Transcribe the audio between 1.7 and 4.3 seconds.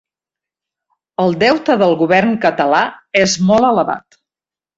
del govern català és molt elevat.